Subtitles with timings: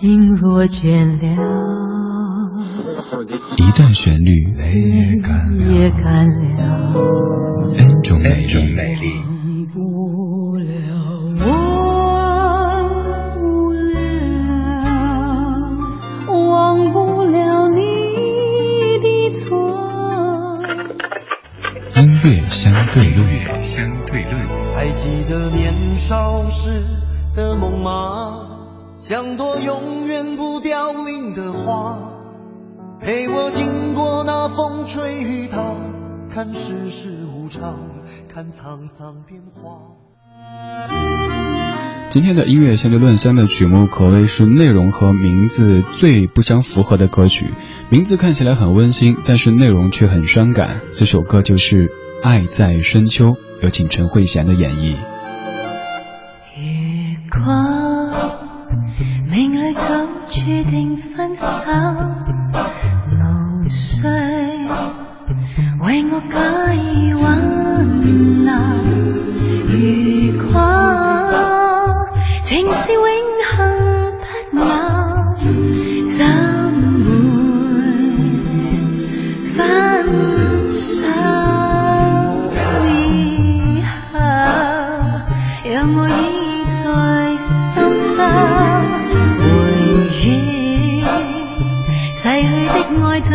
[0.00, 1.28] 心若倦了，
[3.58, 4.64] 一段旋律，泪
[5.74, 6.40] 也干了
[7.76, 8.30] ，N 种美
[8.94, 9.12] 丽。
[21.94, 23.28] 音乐相对论，
[23.60, 24.32] 相对论。
[24.74, 26.82] 还记得年少时
[27.36, 28.49] 的梦吗？
[29.00, 31.98] 像朵永远不凋零的花，
[33.00, 35.74] 陪我经过那风吹雨打，
[36.30, 37.78] 看世事无常，
[38.28, 39.80] 看沧桑变化。
[42.10, 47.54] 今天的音乐相对论三的曲目可谓是内容和名字最不相符合的歌曲。
[47.88, 50.82] 名字看起来很温馨，但是内容却很伤感。
[50.94, 51.88] 这首歌就是
[52.22, 53.28] 《爱在深秋》，
[53.62, 54.94] 有请陈慧娴的演绎。
[57.32, 57.69] 如果命里早
[60.40, 61.44] 注定分手，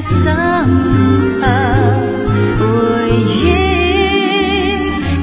[0.00, 0.30] 心
[1.40, 1.44] 头，
[2.58, 2.64] 回
[3.10, 3.42] 忆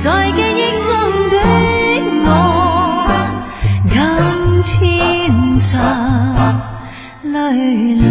[0.04, 0.88] 在记忆中
[1.32, 1.34] 的
[2.26, 2.28] 我。
[3.90, 3.94] 今
[4.66, 4.74] 天
[5.60, 5.64] 在
[7.24, 7.34] 泪
[7.96, 8.04] 流，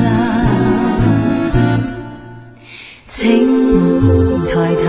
[3.06, 3.12] 请
[4.46, 4.86] 抬头，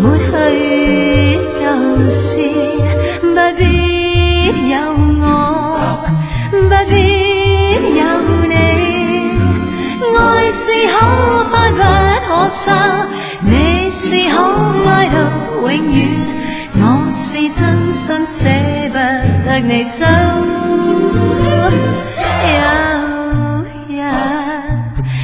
[0.00, 0.26] 抹去
[1.60, 1.62] 旧
[2.08, 2.26] 事，
[13.42, 14.36] 你是可
[14.88, 15.14] 爱到
[15.60, 15.98] 永远。
[16.80, 18.38] 我是真心舍
[18.88, 18.94] 不
[19.44, 20.06] 得你走，
[22.54, 22.58] 有
[23.88, 23.90] 日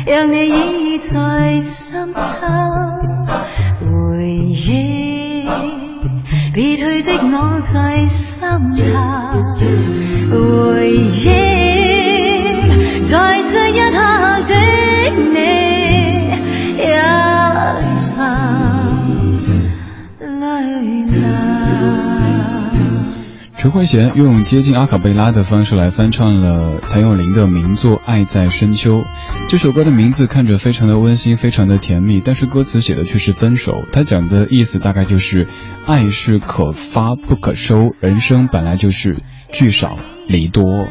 [0.07, 2.21] 让你倚在深秋，
[3.81, 5.49] 回忆
[6.53, 8.05] 别去的我在
[23.75, 29.01] 慧娴用接近阿卡贝拉的方式来翻唱了谭咏麟的名作《爱在深秋》。
[29.49, 33.83] 这首歌的名字看着非常的温馨，非常的甜蜜，但是歌词写的却是分手。
[33.91, 35.49] 他讲的意思大概就是，
[35.87, 39.99] 爱是可发不可收，人生本来就是聚少
[40.29, 40.87] 离多。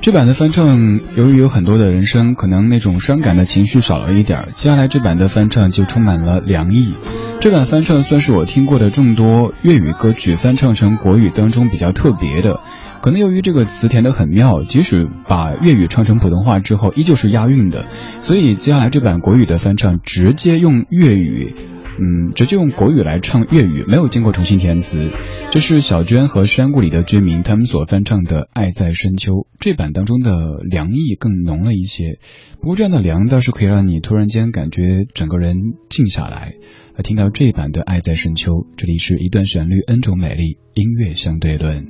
[0.00, 4.46] 这版的翻唱，由于有很多的人声，可能那种伤感的情绪少了一点。
[4.54, 6.94] 接下来这版的翻唱就充满了凉意。
[7.38, 12.60] 这版翻唱算是我听过的众多粤语歌曲翻唱成国语当中比较特别的。
[13.00, 17.86] 可能由于这个词填得很妙，即使把粤语唱成普通话之后，依旧是押韵的。
[18.20, 21.54] 所以接下来这版国语的翻唱，直接用粤语。
[21.98, 25.10] 嗯，直接用国语来唱粤语，没有经过重新填词。
[25.50, 32.18] 这是小娟和山谷里的居民他们所翻唱的《爱在深秋》这版当中的凉意更浓了一些。
[32.60, 35.56] 不过这样的凉倒是可以让你突然间感觉整个人
[35.88, 36.54] 静下来。
[36.96, 41.86] 来听到这版的《爱在深秋》，这里是一段旋律，N 种美丽，音乐相对论。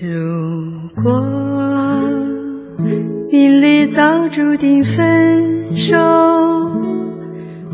[0.00, 1.22] 如果
[3.34, 5.96] 命里早注定分手。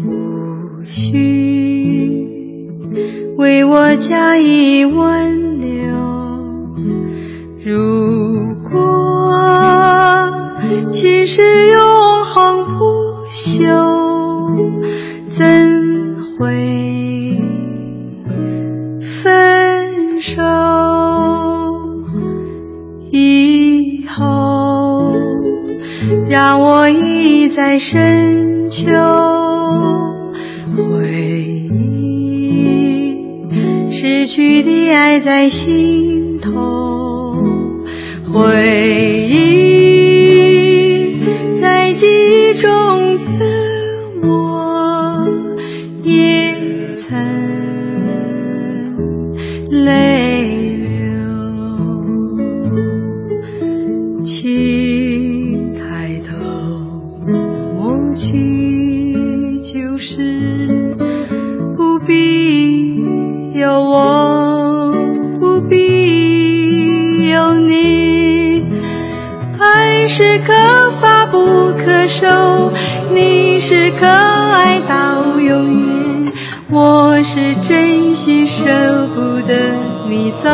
[0.02, 2.66] 无需
[3.36, 5.68] 为我加以挽留。
[7.62, 10.30] 如果
[10.90, 11.89] 今生有
[26.30, 28.86] 让我倚在深秋。
[30.76, 31.68] 回忆
[33.90, 37.34] 失去的爱在心头，
[38.32, 39.89] 回忆
[70.12, 70.52] 是可
[71.00, 71.38] 发不
[71.84, 72.72] 可收，
[73.14, 76.32] 你是可爱到永远，
[76.68, 79.54] 我是真心舍不得
[80.08, 80.48] 你走。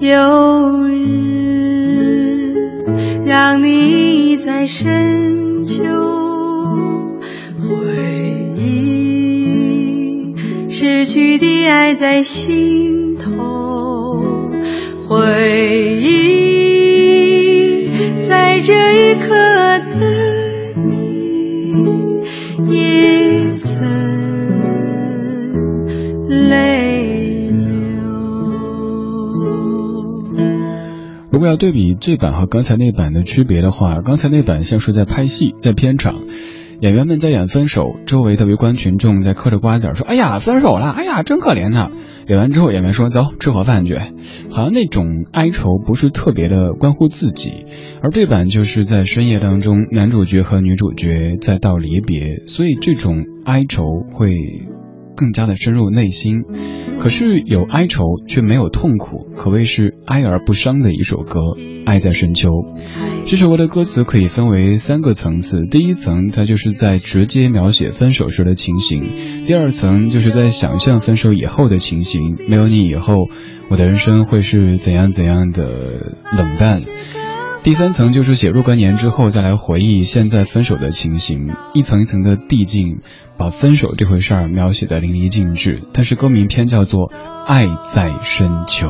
[0.00, 2.54] 有日
[3.26, 5.84] 让你在深秋
[7.68, 7.68] 回
[8.56, 10.34] 忆
[10.70, 14.22] 失去的爱在心头，
[15.06, 16.47] 回忆
[18.68, 21.72] 这一刻的你，
[22.68, 23.78] 也曾
[26.50, 27.64] 泪流。
[31.30, 36.24] 如果要对比这版和刚才那版的区别的话，刚才那版像是在拍戏，在片场，
[36.80, 41.88] 演员们在演分手，周围的围观群众在嗑着瓜子说：“哎呀，分手了，哎呀，真可怜呐。”
[42.28, 43.96] 演完之后，演员说：“走，吃盒饭去。”
[44.50, 47.64] 好像那种哀愁不是特别的关乎自己，
[48.02, 54.36] 而这版就是在深夜当中，男主角和女主角在道离别，所以这种哀愁会
[55.16, 56.44] 更加的深入内心。
[57.00, 61.40] 可是有哀愁却没有痛苦，可谓是哀而不伤的一首歌
[61.86, 62.50] 《爱在深秋》。
[63.24, 73.28] 这首歌的歌词可以分为三个层次，第一层它就是在直接描写分手时的情形，第二层就是在想象分手以后的情形，没有你以后，
[73.70, 75.64] 我的人生会是怎样怎样的
[76.36, 76.80] 冷淡。
[77.62, 83.00] 第三层就是写若干年之后再来回忆现在分手的情形，一层一层的递进，
[83.36, 85.82] 把分手这回事儿描写的淋漓尽致。
[85.92, 87.10] 但是歌名篇叫做
[87.46, 88.86] 《爱在深秋》。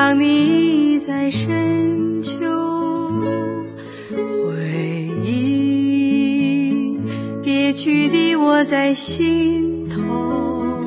[0.00, 2.38] 当你在深秋
[4.08, 6.96] 回忆
[7.42, 10.86] 别去的我在心头，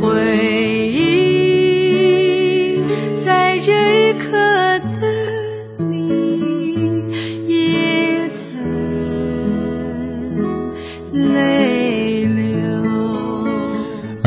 [0.00, 0.75] 回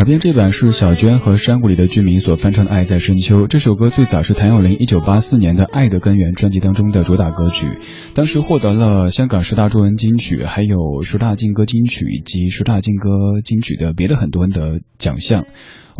[0.09, 3.43] 边这版是小娟和山谷里的居民所翻唱的《爱在深秋》。
[3.47, 7.67] 这首歌最早是谭咏麟一九八四年的《爱的根源》专辑当中的主打歌曲，
[8.15, 13.09] 当时获得了香港十大中文金曲、还有十大劲歌金曲以及十大劲歌
[13.45, 15.45] 金曲的别的很多的奖项。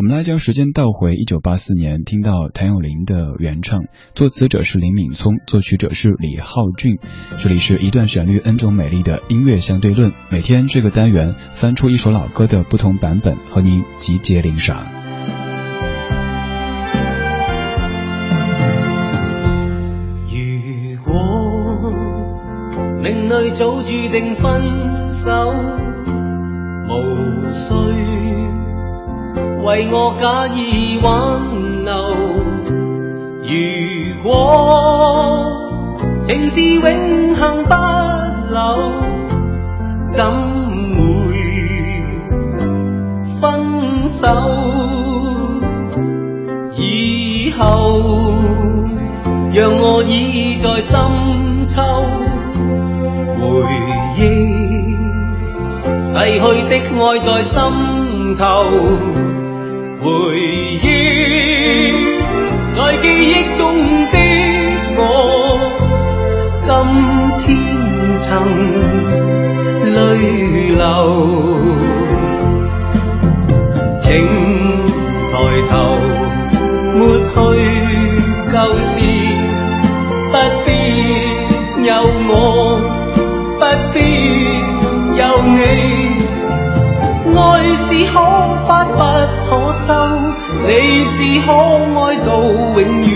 [0.00, 3.82] 我们来将时间倒回1984年，听到谭咏麟的原唱，
[4.14, 6.98] 作词者是林敏聪，作曲者是李浩俊。
[7.36, 14.86] 这里是一段旋律 N 种美丽的音乐相对论，每天这个单元翻出一首老歌的不同版本，和您集结领赏。
[20.30, 21.92] 如果
[23.02, 25.52] 命里早注定分手，
[26.88, 28.39] 无需
[29.62, 31.10] 为我假意挽
[31.84, 31.92] 留。
[33.42, 35.52] 如果
[36.22, 37.72] 情是永恒不
[38.52, 38.92] 朽，
[40.06, 40.24] 怎
[40.96, 41.00] 会
[43.40, 44.26] 分手？
[46.76, 47.62] 以後，
[49.52, 50.96] 讓我倚在深
[51.66, 51.82] 秋，
[53.38, 53.44] 回
[54.16, 54.18] 憶
[56.12, 56.72] 逝去的
[57.04, 57.58] 愛在心
[58.38, 58.48] 頭，
[60.02, 60.08] 回
[60.82, 60.84] 忆
[62.74, 63.60] 在记忆中
[64.10, 64.16] 的
[64.96, 64.98] 我，
[66.64, 66.66] 今
[67.38, 67.44] 天
[68.18, 68.24] 曾
[69.94, 69.96] 泪
[70.70, 70.80] 流。
[73.98, 74.06] 请
[75.30, 75.32] 抬
[75.70, 75.72] 头，
[76.96, 77.36] 抹去
[78.50, 78.92] 旧事，
[80.32, 80.68] 不必
[81.86, 81.88] 有
[82.26, 82.32] 我，
[83.58, 83.96] 不必
[85.18, 85.58] 有你。
[87.32, 87.38] 爱
[87.74, 88.14] 是可
[88.66, 89.00] 不不
[89.48, 89.50] 可
[90.66, 90.68] 你
[91.02, 91.14] 是
[91.46, 93.10] 可愛到永遠，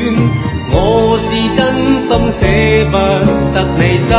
[0.72, 0.76] 我
[1.16, 1.58] 是真
[1.98, 2.42] 心捨
[2.90, 2.96] 不
[3.54, 4.12] 得你走。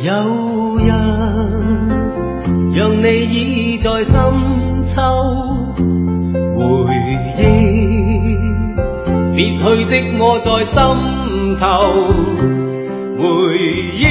[0.00, 0.08] 有
[0.78, 0.88] 人
[2.74, 4.14] 讓你倚在深
[4.84, 5.00] 秋，
[6.56, 6.62] 回
[7.38, 7.40] 憶
[9.34, 10.76] 別去的我在心
[11.58, 11.62] 頭，
[13.18, 13.22] 回
[13.98, 14.02] 憶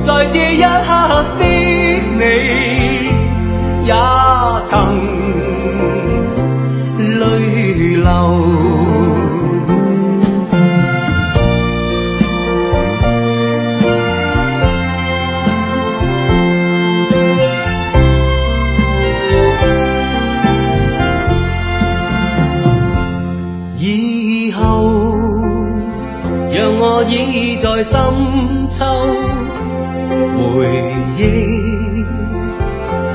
[0.00, 0.90] 在這一刻
[1.38, 1.42] 的
[2.18, 2.22] 你，
[3.84, 3.92] 也
[4.64, 4.96] 曾
[7.18, 8.81] 泪流。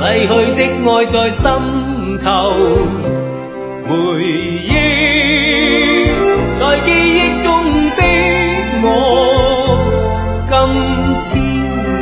[0.08, 1.44] 逝去的爱在心
[2.24, 2.30] 头，
[3.90, 3.92] 回
[4.64, 4.72] 忆
[6.56, 7.48] 在记忆中
[7.98, 8.02] 的
[8.84, 8.88] 我，
[10.48, 10.56] 今
[11.26, 11.36] 天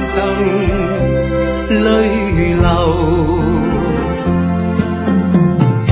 [0.06, 0.14] 曾
[1.84, 1.90] 泪
[2.62, 2.64] 流，
[5.82, 5.92] 情